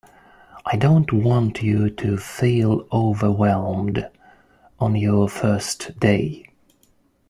I 0.65 0.77
don't 0.77 1.13
want 1.13 1.61
you 1.61 1.91
to 1.91 2.17
feel 2.17 2.87
overwhelmed 2.91 4.09
on 4.79 4.95
your 4.95 5.29
first 5.29 5.99
day. 5.99 6.49